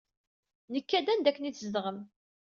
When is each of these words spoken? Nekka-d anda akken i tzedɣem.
Nekka-d 0.73 1.07
anda 1.13 1.27
akken 1.29 1.49
i 1.49 1.51
tzedɣem. 1.51 1.99